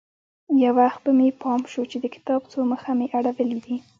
[0.63, 3.75] يو وخت به مې پام سو چې د کتاب څو مخه مې اړولي دي.